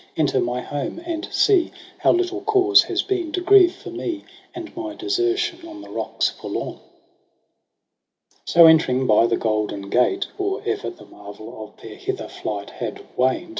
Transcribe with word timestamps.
Enter 0.17 0.39
my 0.39 0.61
home 0.61 0.99
and 1.05 1.31
see 1.31 1.69
How 1.99 2.11
little 2.11 2.41
cause 2.41 2.81
has 2.85 3.03
been 3.03 3.31
to 3.33 3.39
grieve 3.39 3.75
for 3.75 3.91
me. 3.91 4.25
And 4.55 4.75
my 4.75 4.95
desertion 4.95 5.59
on 5.67 5.83
the 5.83 5.91
rocks 5.91 6.27
forlorn.' 6.27 6.79
7 8.45 8.45
So 8.45 8.65
entering 8.65 9.05
by 9.05 9.27
the 9.27 9.37
golden 9.37 9.91
gate, 9.91 10.25
or 10.39 10.63
e'er 10.67 10.89
The 10.89 11.05
marvel 11.05 11.63
of 11.67 11.79
their 11.83 11.97
hither 11.97 12.27
flight 12.27 12.71
had 12.71 13.01
waned. 13.15 13.49